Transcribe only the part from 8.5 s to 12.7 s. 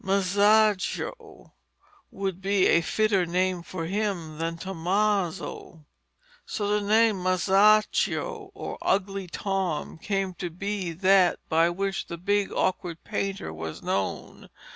or Ugly Tom, came to be that by which the big